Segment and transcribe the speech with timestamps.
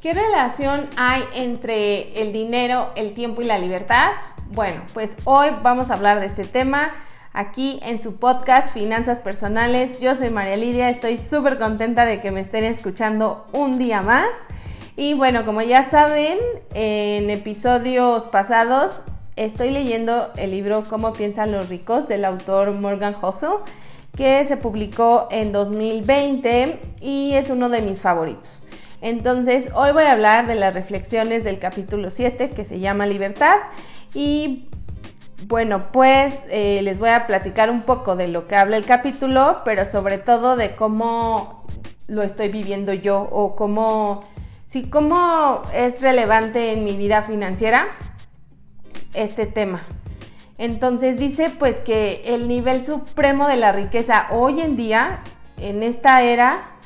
[0.00, 4.12] ¿Qué relación hay entre el dinero, el tiempo y la libertad?
[4.52, 6.92] Bueno, pues hoy vamos a hablar de este tema
[7.32, 10.00] aquí en su podcast Finanzas Personales.
[10.00, 14.28] Yo soy María Lidia, estoy súper contenta de que me estén escuchando un día más.
[14.94, 16.38] Y bueno, como ya saben,
[16.74, 19.02] en episodios pasados
[19.34, 23.50] estoy leyendo el libro Cómo piensan los ricos del autor Morgan Housel,
[24.16, 28.67] que se publicó en 2020 y es uno de mis favoritos.
[29.00, 33.56] Entonces, hoy voy a hablar de las reflexiones del capítulo 7 que se llama Libertad
[34.12, 34.68] y
[35.46, 39.60] bueno, pues eh, les voy a platicar un poco de lo que habla el capítulo,
[39.64, 41.64] pero sobre todo de cómo
[42.08, 44.26] lo estoy viviendo yo o cómo,
[44.66, 47.86] sí, cómo es relevante en mi vida financiera
[49.14, 49.82] este tema.
[50.58, 55.20] Entonces dice pues que el nivel supremo de la riqueza hoy en día,
[55.56, 56.77] en esta era,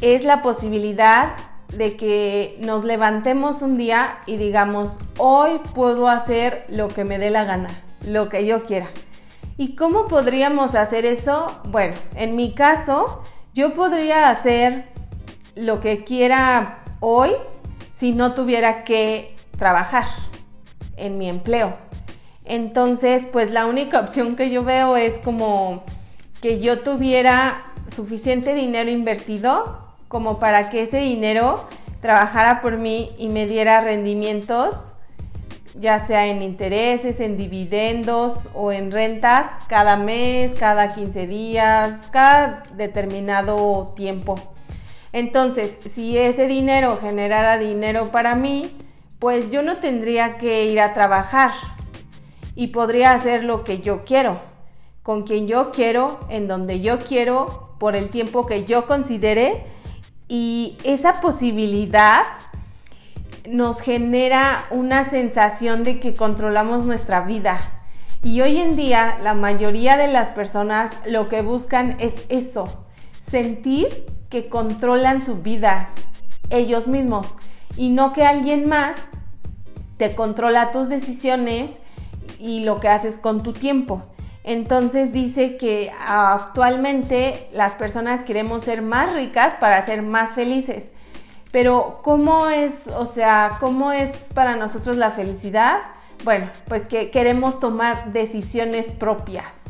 [0.00, 1.32] es la posibilidad
[1.72, 7.30] de que nos levantemos un día y digamos, hoy puedo hacer lo que me dé
[7.30, 7.68] la gana,
[8.06, 8.88] lo que yo quiera.
[9.56, 11.60] ¿Y cómo podríamos hacer eso?
[11.68, 13.22] Bueno, en mi caso,
[13.54, 14.86] yo podría hacer
[15.54, 17.30] lo que quiera hoy
[17.94, 20.06] si no tuviera que trabajar
[20.96, 21.76] en mi empleo.
[22.46, 25.84] Entonces, pues la única opción que yo veo es como
[26.40, 31.68] que yo tuviera suficiente dinero invertido como para que ese dinero
[32.00, 34.94] trabajara por mí y me diera rendimientos,
[35.78, 42.64] ya sea en intereses, en dividendos o en rentas, cada mes, cada 15 días, cada
[42.74, 44.34] determinado tiempo.
[45.12, 48.76] Entonces, si ese dinero generara dinero para mí,
[49.20, 51.52] pues yo no tendría que ir a trabajar
[52.56, 54.40] y podría hacer lo que yo quiero,
[55.04, 59.78] con quien yo quiero, en donde yo quiero, por el tiempo que yo considere
[60.30, 62.22] y esa posibilidad
[63.48, 67.60] nos genera una sensación de que controlamos nuestra vida.
[68.22, 72.84] Y hoy en día la mayoría de las personas lo que buscan es eso,
[73.20, 75.88] sentir que controlan su vida
[76.48, 77.34] ellos mismos
[77.76, 78.96] y no que alguien más
[79.96, 81.72] te controla tus decisiones
[82.38, 84.00] y lo que haces con tu tiempo.
[84.50, 90.90] Entonces dice que actualmente las personas queremos ser más ricas para ser más felices.
[91.52, 95.78] Pero ¿cómo es, o sea, cómo es para nosotros la felicidad?
[96.24, 99.66] Bueno, pues que queremos tomar decisiones propias.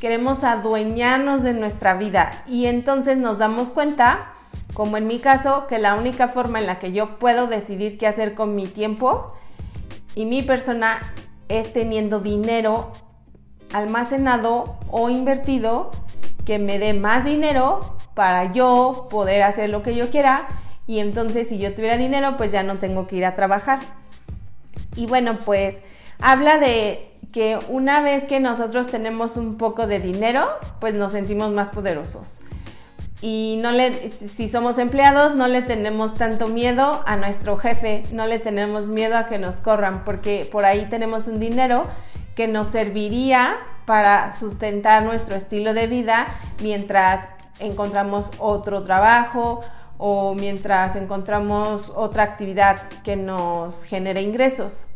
[0.00, 4.32] Queremos adueñarnos de nuestra vida y entonces nos damos cuenta,
[4.72, 8.06] como en mi caso, que la única forma en la que yo puedo decidir qué
[8.06, 9.36] hacer con mi tiempo
[10.14, 11.00] y mi persona
[11.50, 12.92] es teniendo dinero
[13.72, 15.90] almacenado o invertido
[16.44, 20.48] que me dé más dinero para yo poder hacer lo que yo quiera
[20.86, 23.80] y entonces si yo tuviera dinero pues ya no tengo que ir a trabajar.
[24.96, 25.78] Y bueno, pues
[26.20, 30.46] habla de que una vez que nosotros tenemos un poco de dinero,
[30.80, 32.40] pues nos sentimos más poderosos.
[33.22, 38.26] Y no le, si somos empleados, no le tenemos tanto miedo a nuestro jefe, no
[38.26, 41.86] le tenemos miedo a que nos corran, porque por ahí tenemos un dinero
[42.34, 46.26] que nos serviría para sustentar nuestro estilo de vida
[46.62, 47.28] mientras
[47.58, 49.60] encontramos otro trabajo
[49.98, 54.86] o mientras encontramos otra actividad que nos genere ingresos.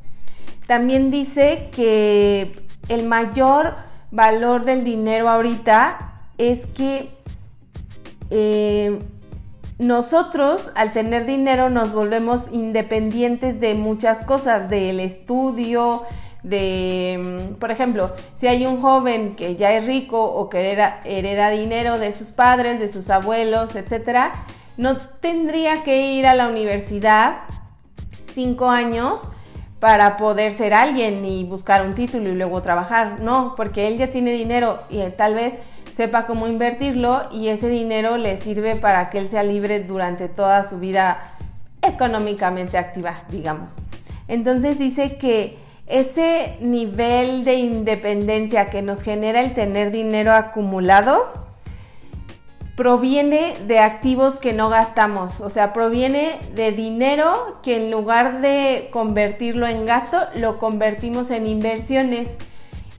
[0.67, 3.77] También dice que el mayor
[4.11, 7.15] valor del dinero ahorita es que
[8.31, 8.99] eh,
[9.79, 16.03] nosotros al tener dinero nos volvemos independientes de muchas cosas, del estudio,
[16.47, 21.51] de, mm, por ejemplo, si hay un joven que ya es rico o que hereda,
[21.51, 24.33] dinero de sus padres, de sus abuelos, etc.,
[24.77, 27.39] no tendría que ir a la universidad
[28.33, 29.21] cinco años
[29.81, 33.21] para poder ser alguien y buscar un título y luego trabajar.
[33.21, 35.55] No, porque él ya tiene dinero y tal vez
[35.95, 40.63] sepa cómo invertirlo y ese dinero le sirve para que él sea libre durante toda
[40.63, 41.33] su vida
[41.83, 43.77] económicamente activa, digamos.
[44.29, 51.47] Entonces dice que ese nivel de independencia que nos genera el tener dinero acumulado
[52.77, 58.89] proviene de activos que no gastamos, o sea, proviene de dinero que en lugar de
[58.93, 62.39] convertirlo en gasto, lo convertimos en inversiones.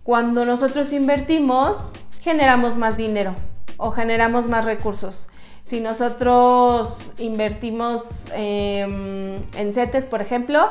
[0.01, 1.91] Cuando nosotros invertimos,
[2.21, 3.35] generamos más dinero
[3.77, 5.29] o generamos más recursos.
[5.63, 10.69] Si nosotros invertimos em, en CETES, por ejemplo,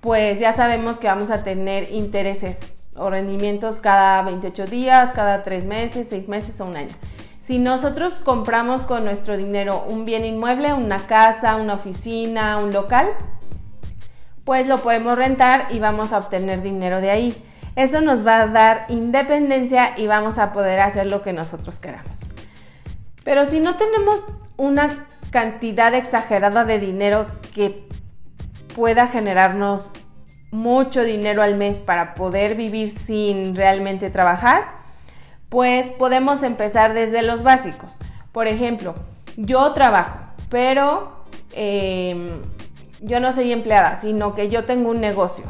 [0.00, 2.60] pues ya sabemos que vamos a tener intereses
[2.96, 6.94] o rendimientos cada 28 días, cada 3 meses, 6 meses o un año.
[7.44, 13.08] Si nosotros compramos con nuestro dinero un bien inmueble, una casa, una oficina, un local,
[14.44, 17.44] pues lo podemos rentar y vamos a obtener dinero de ahí.
[17.74, 22.20] Eso nos va a dar independencia y vamos a poder hacer lo que nosotros queramos.
[23.24, 24.20] Pero si no tenemos
[24.56, 27.86] una cantidad exagerada de dinero que
[28.78, 29.90] pueda generarnos
[30.52, 34.68] mucho dinero al mes para poder vivir sin realmente trabajar,
[35.48, 37.98] pues podemos empezar desde los básicos.
[38.30, 38.94] Por ejemplo,
[39.36, 42.40] yo trabajo, pero em,
[43.00, 45.46] yo no soy empleada, sino que yo tengo un negocio.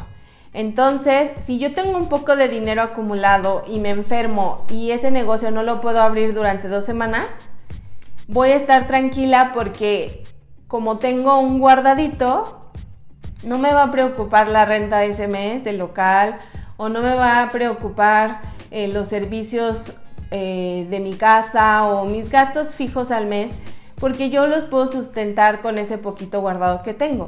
[0.51, 5.51] Entonces, si yo tengo un poco de dinero acumulado y me enfermo y ese negocio
[5.51, 7.27] no lo puedo abrir durante dos semanas,
[8.27, 10.23] voy a estar tranquila porque
[10.67, 12.58] como tengo un guardadito,
[13.43, 16.35] no me va a preocupar la renta de ese mes del local
[16.77, 18.41] o no me va a preocupar
[18.71, 19.93] eh, los servicios
[20.31, 23.51] eh, de mi casa o mis gastos fijos al mes
[23.99, 27.27] porque yo los puedo sustentar con ese poquito guardado que tengo.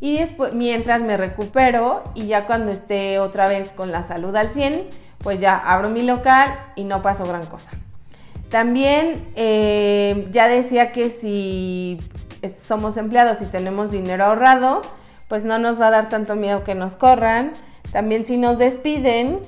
[0.00, 4.50] Y después, mientras me recupero y ya cuando esté otra vez con la salud al
[4.50, 4.84] 100,
[5.18, 7.70] pues ya abro mi local y no paso gran cosa.
[8.50, 12.00] También eh, ya decía que si
[12.48, 14.82] somos empleados y tenemos dinero ahorrado,
[15.32, 17.54] pues no nos va a dar tanto miedo que nos corran.
[17.90, 19.38] También si nos despiden,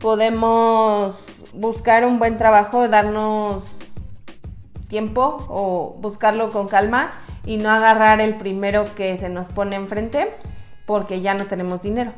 [0.00, 3.76] podemos buscar un buen trabajo, darnos
[4.88, 7.12] tiempo o buscarlo con calma
[7.44, 10.30] y no agarrar el primero que se nos pone enfrente
[10.86, 12.14] porque ya no tenemos dinero.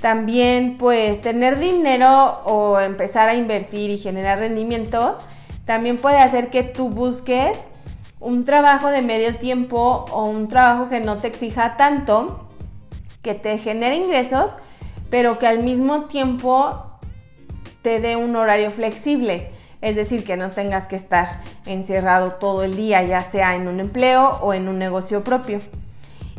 [0.00, 5.18] También pues tener dinero o empezar a invertir y generar rendimientos
[5.64, 7.56] también puede hacer que tú busques
[8.18, 12.40] un trabajo de medio tiempo o un trabajo que no te exija tanto,
[13.24, 14.54] que te genere ingresos,
[15.10, 16.84] pero que al mismo tiempo
[17.82, 19.50] te dé un horario flexible.
[19.80, 23.80] Es decir, que no tengas que estar encerrado todo el día, ya sea en un
[23.80, 25.60] empleo o en un negocio propio.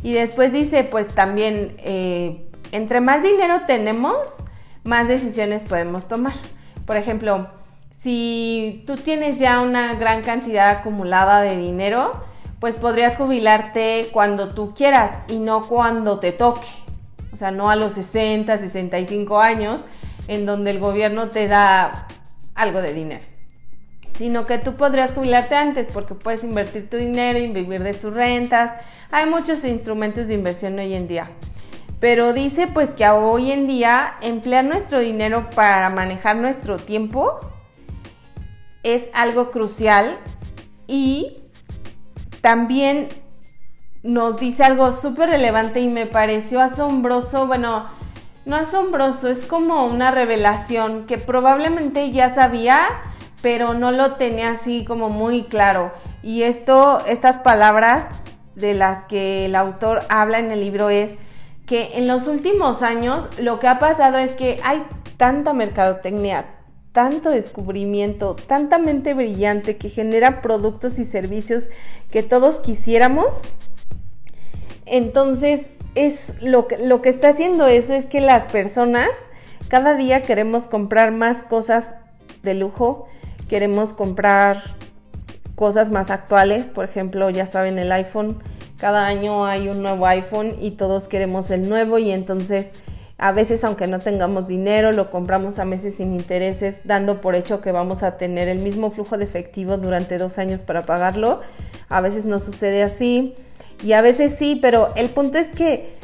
[0.01, 4.43] Y después dice, pues también, eh, entre más dinero tenemos,
[4.83, 6.33] más decisiones podemos tomar.
[6.85, 7.47] Por ejemplo,
[7.99, 12.11] si tú tienes ya una gran cantidad acumulada de dinero,
[12.65, 16.65] pues podrías jubilarte cuando tú quieras y no cuando te toque.
[17.31, 19.81] O sea, no a los 60, 65 años,
[20.27, 22.07] en donde el gobierno te da
[22.55, 23.23] algo de dinero
[24.15, 28.15] sino que tú podrías jubilarte antes porque puedes invertir tu dinero y vivir de tus
[28.15, 28.71] rentas.
[29.11, 31.29] Hay muchos instrumentos de inversión hoy en día.
[31.99, 37.39] Pero dice pues que hoy en día emplear nuestro dinero para manejar nuestro tiempo
[38.81, 40.17] es algo crucial
[40.87, 41.44] y
[42.45, 43.09] también
[44.03, 47.85] nos dice algo súper relevante y me pareció asombroso, bueno,
[48.45, 52.81] no asombroso, es como una revelación que probablemente ya sabía,
[53.41, 55.91] pero no lo tenía así como muy claro.
[56.21, 58.09] Y esto, estas palabras
[58.53, 61.15] de las que el autor habla en el libro es
[61.65, 64.85] que en los últimos años lo que ha pasado es que hay
[65.17, 66.45] tanta mercadotecnia,
[66.95, 71.67] tanto descubrimiento, tanta mente brillante que genera productos y servicios
[72.09, 73.41] que todos quisiéramos.
[74.85, 79.09] Entonces, es lo que, lo que está haciendo eso es que las personas
[79.67, 81.95] cada día queremos comprar más cosas
[82.43, 83.09] de lujo,
[83.49, 84.63] queremos comprar
[85.55, 88.41] cosas más actuales, por ejemplo, ya saben, el iPhone,
[88.77, 92.73] cada año hay un nuevo iPhone y todos queremos el nuevo y entonces
[93.17, 97.61] a veces aunque no tengamos dinero lo compramos a meses sin intereses, dando por hecho
[97.61, 101.41] que vamos a tener el mismo flujo de efectivo durante dos años para pagarlo.
[101.87, 103.35] A veces no sucede así
[103.83, 105.95] y a veces sí, pero el punto es que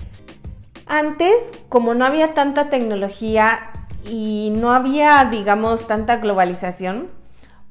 [0.85, 1.35] antes,
[1.69, 3.59] como no había tanta tecnología
[4.05, 7.09] y no había, digamos, tanta globalización,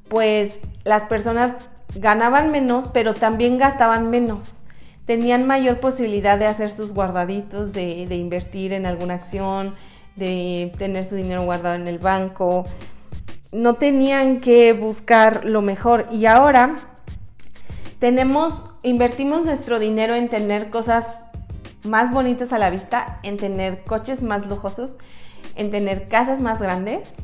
[0.07, 1.53] pues las personas
[1.95, 4.63] ganaban menos, pero también gastaban menos.
[5.11, 9.75] Tenían mayor posibilidad de hacer sus guardaditos, de, invertir en alguna acción,
[10.15, 12.65] de tener su dinero guardado en el banco.
[13.51, 16.05] No tenían que buscar lo mejor.
[16.13, 16.77] Y ahora
[17.99, 21.17] tenemos, invertimos nuestro dinero en tener cosas
[21.83, 24.95] más bonitas a la vista, en tener coches más lujosos,
[25.57, 27.15] en tener casas más grandes,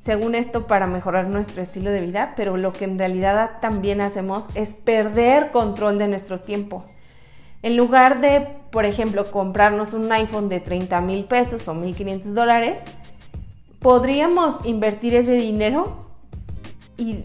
[0.00, 4.48] según esto para mejorar nuestro estilo de vida, pero lo que en realidad también hacemos
[4.54, 6.82] es perder control de nuestro tiempo.
[7.66, 12.84] En lugar de, por ejemplo, comprarnos un iPhone de 30 mil pesos o 1.500 dólares,
[13.80, 15.98] podríamos invertir ese dinero
[16.96, 17.24] y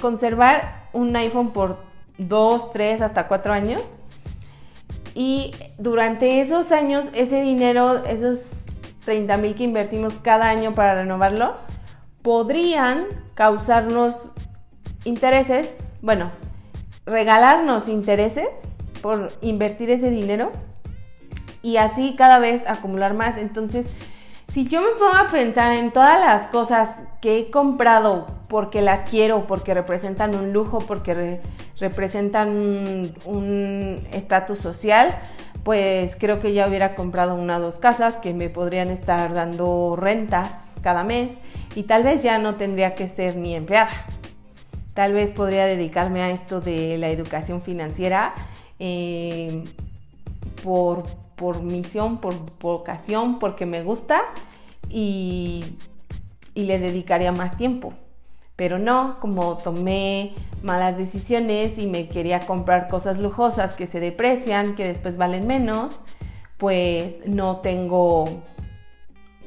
[0.00, 1.80] conservar un iPhone por
[2.18, 3.96] 2, 3, hasta 4 años.
[5.12, 8.66] Y durante esos años, ese dinero, esos
[9.04, 11.56] 30 mil que invertimos cada año para renovarlo,
[12.22, 14.30] podrían causarnos
[15.02, 16.30] intereses, bueno,
[17.06, 18.68] regalarnos intereses
[19.04, 20.50] por invertir ese dinero
[21.60, 23.36] y así cada vez acumular más.
[23.36, 23.86] Entonces,
[24.50, 29.06] si yo me pongo a pensar en todas las cosas que he comprado porque las
[29.10, 31.42] quiero, porque representan un lujo, porque
[31.78, 32.48] representan
[33.26, 35.14] un estatus social,
[35.64, 39.96] pues creo que ya hubiera comprado una o dos casas que me podrían estar dando
[39.96, 41.32] rentas cada mes
[41.74, 43.90] y tal vez ya no tendría que ser ni empleada.
[44.94, 48.32] Tal vez podría dedicarme a esto de la educación financiera
[48.78, 49.64] eh,
[50.62, 51.04] por,
[51.62, 54.22] misión, por vocación, porque me gusta
[54.88, 55.64] y,
[56.54, 57.92] y le dedicaría más tiempo.
[58.56, 64.76] Pero no, como tomé malas decisiones y me quería comprar cosas lujosas que se deprecian,
[64.76, 66.00] que después valen menos,
[66.56, 68.42] pues no tengo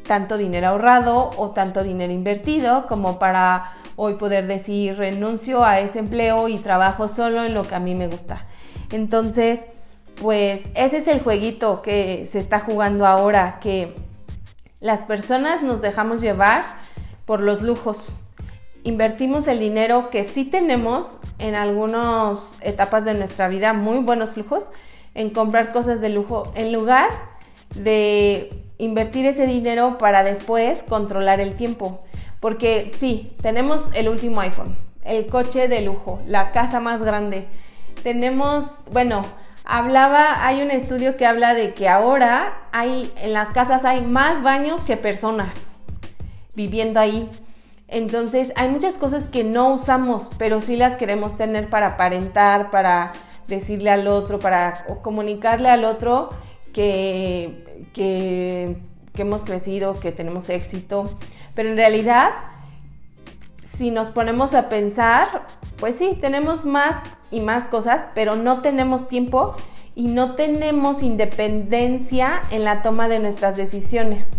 [0.07, 5.99] tanto dinero ahorrado o tanto dinero invertido como para hoy poder decir renuncio a ese
[5.99, 8.45] empleo y trabajo solo en lo que a mí me gusta.
[8.91, 9.61] Entonces,
[10.21, 13.93] pues ese es el jueguito que se está jugando ahora, que
[14.79, 16.65] las personas nos dejamos llevar
[17.25, 18.13] por los lujos,
[18.83, 24.69] invertimos el dinero que sí tenemos en algunas etapas de nuestra vida, muy buenos flujos,
[25.13, 27.09] en comprar cosas de lujo, en lugar
[27.75, 32.03] de invertir ese dinero para después controlar el tiempo.
[32.39, 37.47] Porque sí, tenemos el último iPhone, el coche de lujo, la casa más grande.
[38.07, 39.25] Tenemos, bueno,
[39.65, 44.43] hablaba, hay un estudio que habla de que ahora hay en las casas hay más
[44.43, 45.75] baños que personas
[46.55, 47.29] viviendo ahí.
[47.89, 53.11] Entonces hay muchas cosas que no usamos, pero sí las queremos tener para aparentar, para
[53.49, 56.29] decirle al otro, para comunicarle al otro
[56.71, 58.77] que, que,
[59.17, 61.11] hemos crecido, que tenemos éxito.
[61.55, 62.29] Pero en realidad,
[63.63, 65.45] si nos ponemos a pensar,
[65.77, 66.95] pues sí, tenemos más
[67.31, 69.55] y más cosas, pero no tenemos tiempo
[69.95, 74.37] y no tenemos independencia en la toma de nuestras decisiones.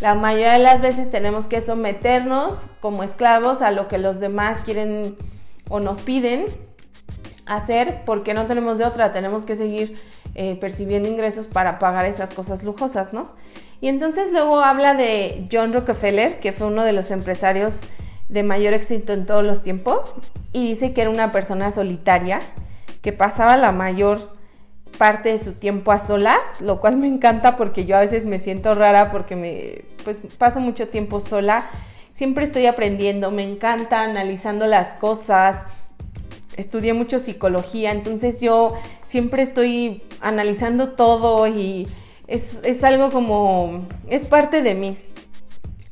[0.00, 4.60] La mayoría de las veces tenemos que someternos como esclavos a lo que los demás
[4.64, 5.16] quieren
[5.68, 6.46] o nos piden
[7.46, 9.98] hacer porque no tenemos de otra, tenemos que seguir
[10.34, 13.32] eh, percibiendo ingresos para pagar esas cosas lujosas, ¿no?
[13.80, 17.82] Y entonces luego habla de John Rockefeller, que fue uno de los empresarios
[18.28, 20.14] de mayor éxito en todos los tiempos,
[20.52, 22.40] y dice que era una persona solitaria,
[23.02, 24.36] que pasaba la mayor
[24.98, 28.40] parte de su tiempo a solas, lo cual me encanta porque yo a veces me
[28.40, 31.70] siento rara porque me pues paso mucho tiempo sola.
[32.12, 35.64] Siempre estoy aprendiendo, me encanta analizando las cosas.
[36.56, 38.74] Estudié mucho psicología, entonces yo
[39.06, 41.86] siempre estoy analizando todo y
[42.26, 44.98] es, es algo como es parte de mí.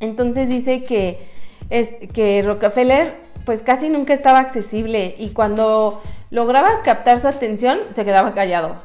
[0.01, 1.36] Entonces dice que
[1.71, 8.05] es que Rockefeller pues casi nunca estaba accesible y cuando lograbas captar su atención se
[8.05, 8.77] quedaba callado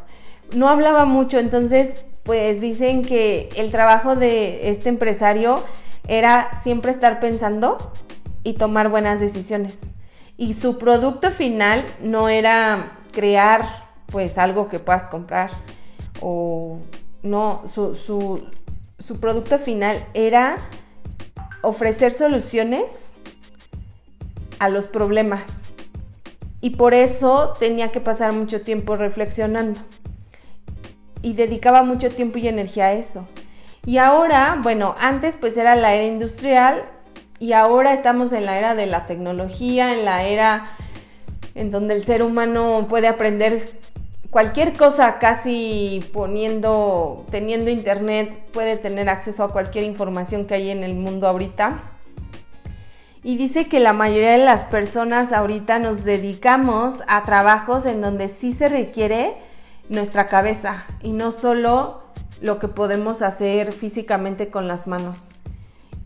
[0.53, 5.63] no hablaba mucho, entonces pues dicen que el trabajo de este empresario
[6.07, 7.93] era siempre estar pensando
[8.43, 9.91] y tomar buenas decisiones.
[10.37, 13.65] Y su producto final no era crear
[14.07, 15.49] pues algo que puedas comprar
[16.21, 16.79] o
[17.23, 18.43] no, su, su,
[18.99, 20.57] su producto final era
[21.61, 23.13] ofrecer soluciones
[24.59, 25.63] a los problemas.
[26.61, 29.81] Y por eso tenía que pasar mucho tiempo reflexionando
[31.23, 33.27] y dedicaba mucho tiempo y energía a eso.
[33.85, 36.83] Y ahora, bueno, antes pues era la era industrial
[37.39, 40.65] y ahora estamos en la era de la tecnología, en la era
[41.55, 43.80] en donde el ser humano puede aprender
[44.31, 50.83] cualquier cosa casi poniendo, teniendo internet, puede tener acceso a cualquier información que hay en
[50.83, 51.83] el mundo ahorita.
[53.23, 58.29] Y dice que la mayoría de las personas ahorita nos dedicamos a trabajos en donde
[58.29, 59.35] sí se requiere
[59.89, 62.01] nuestra cabeza y no solo
[62.39, 65.31] lo que podemos hacer físicamente con las manos.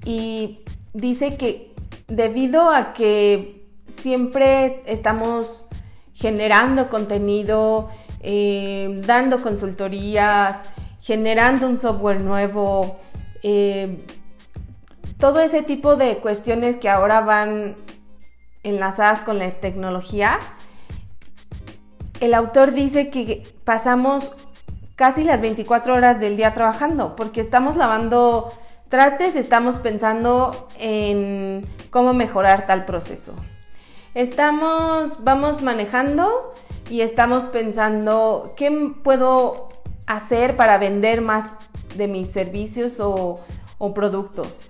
[0.04, 0.62] Y
[0.94, 1.74] dice que
[2.08, 5.68] debido a que siempre estamos
[6.14, 7.92] generando contenido,
[8.28, 10.58] eh, dando consultorías,
[11.00, 12.98] generando un software nuevo,
[13.44, 14.04] eh,
[15.20, 17.76] todo ese tipo de cuestiones que ahora van
[18.64, 20.40] enlazadas con la tecnología,
[22.20, 24.32] el autor dice que pasamos
[24.96, 28.52] casi las 24 horas del día trabajando, porque estamos lavando
[28.90, 33.36] trastes, estamos pensando en cómo mejorar tal proceso.
[34.16, 36.56] Estamos, vamos manejando
[36.90, 39.70] y estamos pensando qué puedo
[40.06, 41.50] hacer para vender más
[41.96, 43.42] de mis servicios o,
[43.94, 44.64] productos.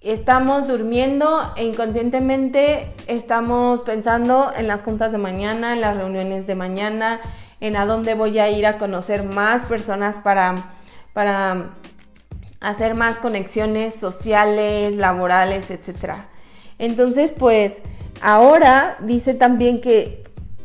[0.00, 6.54] estamos durmiendo e inconscientemente estamos pensando en las juntas de mañana, en las reuniones de
[6.54, 7.20] mañana,
[7.58, 10.74] en a dónde voy a ir a conocer más personas para,
[11.12, 11.70] para
[12.60, 16.14] hacer más conexiones sociales, laborales, etc.
[16.78, 17.82] Entonces, pues
[18.20, 20.21] ahora dice también que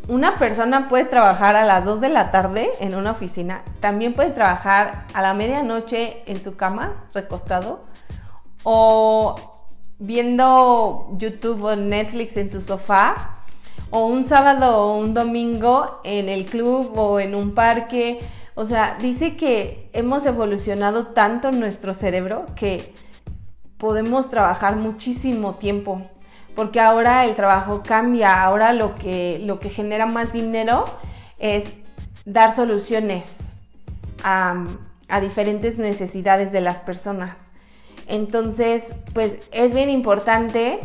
[0.07, 4.31] una persona puede trabajar a las 2 de la tarde en una oficina, también puede
[4.31, 7.81] trabajar a la medianoche en su cama, recostado,
[8.63, 9.35] o
[9.99, 13.37] viendo YouTube o Netflix en su sofá,
[13.89, 18.19] o un sábado o un domingo en el club o en un parque.
[18.55, 22.93] O sea, dice que hemos evolucionado tanto nuestro cerebro que
[23.77, 26.01] podemos trabajar muchísimo tiempo.
[26.57, 30.85] Porque ahora el trabajo cambia, ahora lo que, lo que genera más dinero
[31.37, 31.65] es
[32.25, 33.49] dar soluciones
[34.23, 34.65] a,
[35.21, 37.51] diferentes necesidades de las personas.
[38.07, 40.79] Entonces, pues es bien importante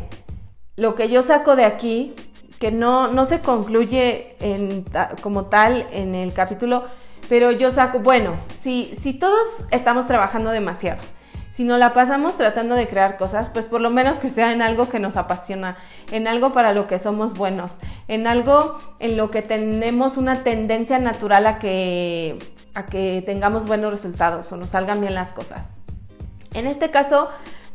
[0.76, 2.14] lo que yo saco de aquí,
[2.60, 4.36] que no, no se concluye
[5.22, 6.84] como tal en el capítulo,
[7.30, 11.00] pero yo saco, bueno, si, si todos estamos trabajando demasiado,
[11.62, 14.62] si nos la pasamos tratando de crear cosas, pues por lo menos que sea en
[14.62, 15.76] algo que nos apasiona,
[16.10, 17.78] en algo para lo que somos buenos,
[18.08, 22.36] en algo en lo que tenemos una tendencia natural a que,
[22.74, 25.70] a que tengamos buenos resultados o nos salgan bien las cosas.
[26.52, 27.28] En este caso,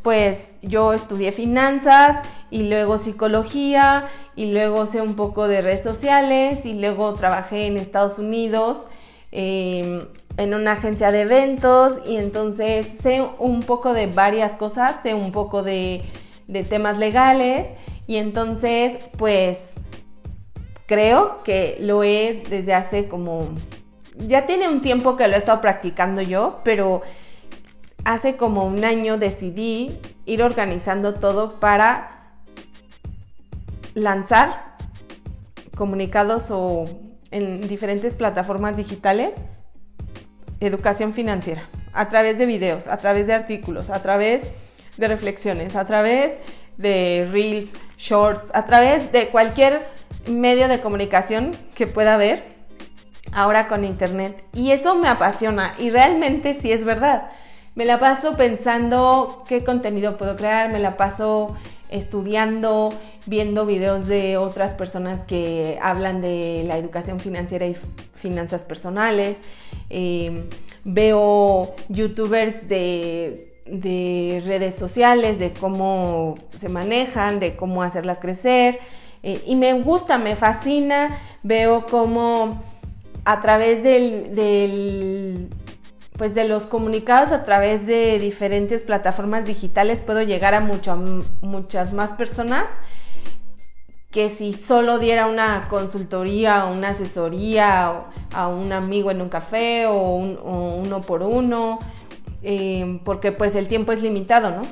[0.04, 6.66] pues yo estudié finanzas y luego psicología y luego sé un poco de redes sociales
[6.66, 8.90] y luego trabajé en Estados Unidos
[9.32, 10.02] em,
[10.38, 15.32] en una agencia de eventos y entonces sé un poco de varias cosas, sé un
[15.32, 16.04] poco de,
[16.70, 17.68] temas legales
[18.06, 19.76] y entonces pues
[20.86, 23.50] creo que lo he desde hace como...
[24.20, 27.02] Ya tiene un tiempo que lo he estado practicando yo, pero
[28.04, 32.32] hace como un año decidí ir organizando todo para
[33.94, 34.78] lanzar
[35.76, 36.86] comunicados o
[37.30, 39.36] en diferentes plataformas digitales
[40.60, 44.44] educación financiera a través de videos, a través de artículos, a través
[44.98, 46.38] de reflexiones, a través
[46.78, 49.86] de reels, shorts, a través de cualquier
[50.28, 52.44] medio de comunicación que pueda haber
[53.32, 54.44] ahora con internet.
[54.54, 57.30] Y eso me apasiona y realmente sí es verdad.
[57.76, 61.56] Me la paso pensando qué contenido puedo crear, me la paso
[61.90, 62.92] estudiando,
[63.28, 67.76] viendo videos de otras personas que hablan de la educación financiera y
[68.16, 69.42] finanzas personales.
[69.90, 70.46] Em,
[70.84, 78.80] veo youtubers de, de, redes sociales, de cómo se manejan, de cómo hacerlas crecer.
[79.24, 81.20] Eh, y me gusta, me fascina.
[81.44, 82.64] Veo cómo
[83.26, 85.50] a través del
[86.18, 92.14] pues de los comunicados a través de diferentes plataformas digitales puedo llegar a muchas más
[92.14, 92.68] personas
[94.18, 98.00] que si solo diera una consultoría o una asesoría
[98.34, 101.78] a un amigo en un café o, uno por uno,
[102.42, 104.64] eh, porque pues el tiempo es limitado, ¿no?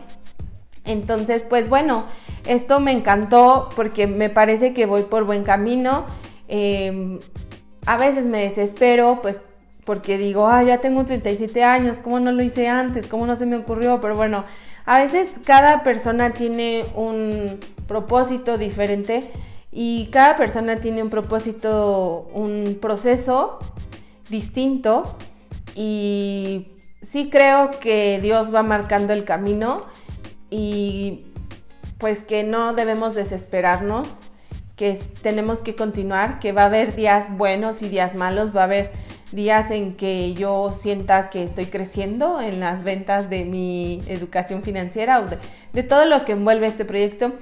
[0.84, 2.06] Entonces, pues bueno,
[2.48, 6.08] esto me encantó porque me parece que voy por buen camino.
[6.48, 7.20] Eh,
[7.86, 9.44] a veces me desespero, pues
[9.86, 13.06] porque digo, ah, ya tengo 37 años, ¿cómo no lo hice antes?
[13.06, 14.02] ¿Cómo no se me ocurrió?
[14.02, 14.44] Pero bueno,
[14.86, 19.32] a veces cada persona tiene un propósito diferente
[19.72, 23.60] y cada persona tiene un propósito, un proceso
[24.30, 25.18] distinto
[25.76, 26.68] y
[27.02, 29.86] sí creo que Dios va marcando el camino
[30.50, 31.26] y
[31.98, 34.20] pues que no debemos desesperarnos,
[34.76, 38.66] que tenemos que continuar, que va a haber días buenos y días malos, va a
[38.66, 38.92] haber
[39.32, 45.20] días en que yo sienta que estoy creciendo en las ventas de mi educación financiera
[45.20, 45.28] o
[45.74, 47.34] de, todo lo que envuelve este proyecto.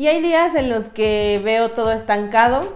[0.00, 2.74] Y hay días en los que veo todo estancado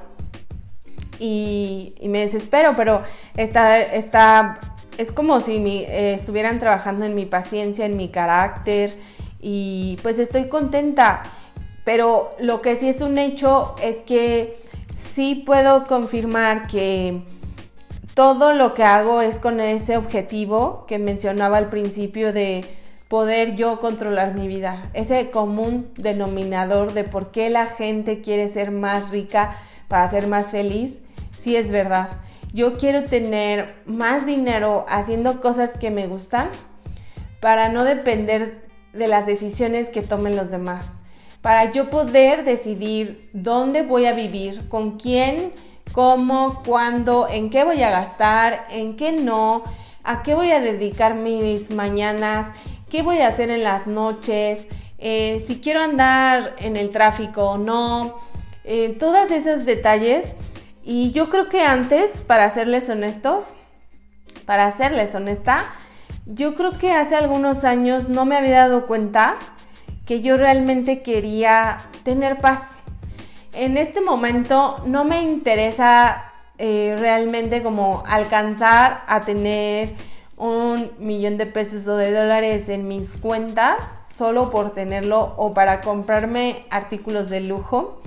[1.18, 3.02] y, me desespero, pero
[3.34, 4.60] está, está,
[4.98, 8.94] es como si eh, estuvieran trabajando en mi paciencia, en mi carácter
[9.40, 11.22] y pues estoy contenta.
[11.86, 14.58] Pero lo que sí es un hecho es que
[14.94, 17.22] sí puedo confirmar que
[18.12, 22.66] todo lo que hago es con ese objetivo que mencionaba al principio de
[23.08, 28.70] poder yo controlar mi vida, ese común denominador de por qué la gente quiere ser
[28.70, 29.56] más rica
[29.88, 31.02] para ser más feliz,
[31.38, 32.08] sí es verdad.
[32.52, 36.50] Yo quiero tener más dinero haciendo cosas que me gustan
[37.40, 41.00] para no depender de las decisiones que tomen los demás,
[41.42, 45.52] para yo poder decidir dónde voy a vivir, con quién
[45.94, 49.62] cómo, cuándo, en qué voy a gastar, en qué no,
[50.02, 52.48] a qué voy a dedicar mis mañanas,
[52.94, 57.58] qué voy a hacer en las noches, eh, si quiero andar en el tráfico o
[57.58, 58.20] no,
[58.62, 60.30] eh, todos esos detalles.
[60.84, 63.46] Y yo creo que antes, para serles honestos,
[64.46, 65.74] para serles honesta,
[66.24, 69.38] yo creo que hace algunos años no me había dado cuenta
[70.06, 72.76] que yo realmente quería tener paz.
[73.52, 79.94] En este momento no me interesa eh, realmente como alcanzar a tener
[80.44, 85.80] un millón de pesos o de dólares en mis cuentas solo por tenerlo o para
[85.80, 88.02] comprarme artículos de lujo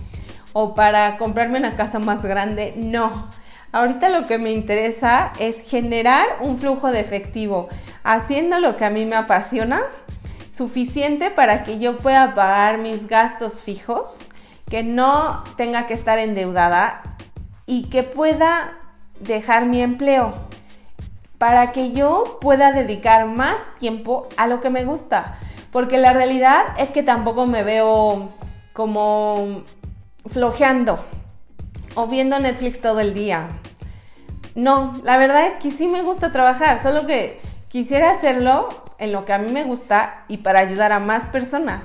[0.54, 2.74] o para comprarme una casa más grande.
[2.78, 3.30] No.
[3.72, 7.70] Ahorita lo que me interesa es generar un flujo de efectivo
[8.04, 9.82] haciendo lo que a mí me apasiona,
[10.52, 14.20] suficiente para que yo pueda pagar mis gastos fijos,
[14.70, 17.02] que no tenga que estar endeudada
[17.66, 18.78] y que pueda
[19.20, 20.36] dejar mi empleo
[21.38, 25.38] para que yo pueda dedicar más tiempo a lo que me gusta.
[25.72, 28.30] Porque la realidad es que tampoco me veo
[28.74, 29.64] como
[30.28, 31.00] flojeando
[31.96, 33.50] o viendo Netflix todo el día.
[34.56, 39.26] No, la verdad es que sí me gusta trabajar, solo que quisiera hacerlo en lo
[39.26, 41.82] que a mí me gusta y para ayudar a más personas.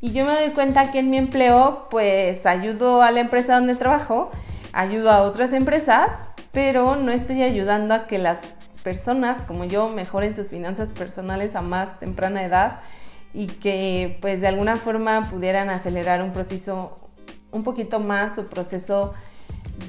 [0.00, 3.74] Y yo me doy cuenta que en mi empleo, pues ayudo a la empresa donde
[3.74, 4.30] trabajo,
[4.72, 8.40] ayudo a otras empresas, pero no estoy ayudando a que las
[8.84, 12.80] personas como yo mejoren sus finanzas personales a más temprana edad
[13.32, 16.96] y que pues de alguna forma pudieran acelerar un proceso
[17.50, 19.14] un poquito más su proceso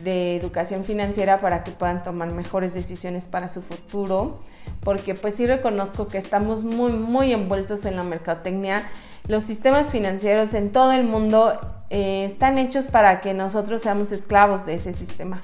[0.03, 4.39] de educación financiera para que puedan tomar mejores decisiones para su futuro.
[4.83, 8.89] Porque pues sí reconozco que estamos muy muy envueltos en la mercadotecnia.
[9.27, 11.53] Los sistemas financieros en todo el mundo
[11.89, 15.41] eh, están hechos para que nosotros seamos esclavos de ese sistema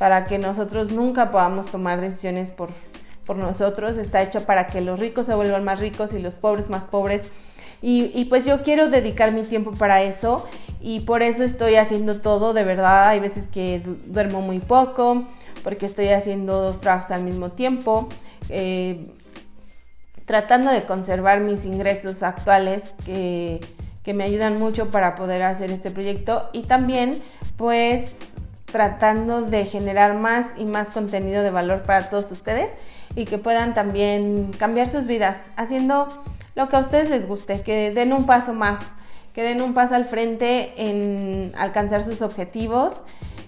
[0.00, 2.70] para que nosotros nunca podamos tomar decisiones por
[3.30, 6.68] por nosotros, está hecho para que los ricos se vuelvan más ricos y los pobres
[6.68, 7.28] más pobres.
[7.80, 10.48] Y, pues yo quiero dedicar mi tiempo para eso
[10.80, 15.28] y por eso estoy haciendo todo, de verdad, hay veces que duermo muy poco,
[15.62, 18.08] porque estoy haciendo dos trabajos al mismo tiempo,
[18.48, 19.06] eh,
[20.26, 23.60] tratando de conservar mis ingresos actuales que,
[24.02, 27.22] que me ayudan mucho para poder hacer este proyecto y también
[27.56, 32.72] pues tratando de generar más y más contenido de valor para todos ustedes
[33.14, 36.22] y que puedan también cambiar sus vidas haciendo
[36.54, 38.94] lo que a ustedes les guste, que den un paso más,
[39.34, 43.00] que den un paso al frente en alcanzar sus objetivos.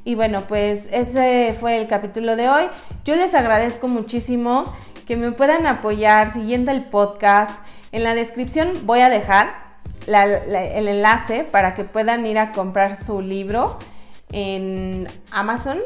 [0.05, 2.64] Y bueno, pues ese fue el capítulo de hoy.
[3.05, 4.64] Yo les agradezco muchísimo
[5.07, 7.53] que me puedan apoyar siguiendo el podcast.
[7.92, 9.62] En la descripción voy a dejar
[10.07, 13.79] el enlace para que puedan ir a comprar su libro
[14.33, 15.79] en Amazon.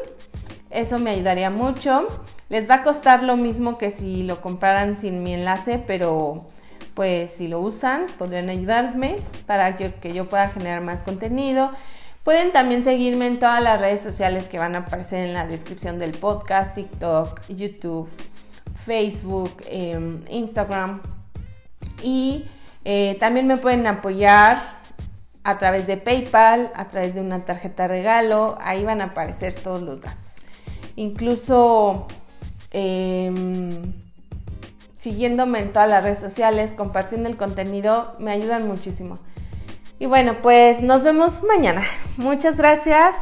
[0.69, 2.07] Eso me ayudaría mucho.
[2.49, 6.47] Les va a costar lo mismo que si lo compraran sin mi enlace, pero
[6.93, 11.71] pues si lo usan podrían ayudarme para que, yo pueda generar más contenido.
[12.23, 15.99] Pueden también seguirme en todas las redes sociales que van a aparecer en la descripción
[15.99, 18.09] del podcast, TikTok, YouTube,
[18.75, 21.01] Facebook, em, Instagram.
[22.01, 22.45] Y
[22.83, 24.77] eh, también me pueden apoyar
[25.43, 28.57] a través de PayPal, a través de una tarjeta regalo.
[28.61, 30.41] Ahí van a aparecer todos los datos.
[30.95, 32.07] Incluso
[32.71, 33.93] Em,
[34.99, 39.19] siguiéndome en todas las redes sociales, compartiendo el contenido, me ayudan muchísimo.
[39.99, 41.83] Y bueno, pues nos vemos mañana.
[42.17, 43.15] Muchas gracias.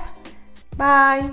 [0.77, 1.31] Bye.